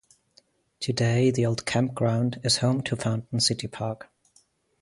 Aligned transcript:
Today, 0.79 1.29
the 1.29 1.45
old 1.45 1.67
campground 1.67 2.41
is 2.43 2.57
home 2.57 2.81
to 2.85 2.95
Fountain 2.95 3.39
City 3.39 3.67
Park. 3.67 4.09